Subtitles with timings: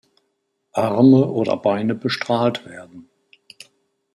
[0.73, 3.11] Arme oder Beine bestrahlt werden.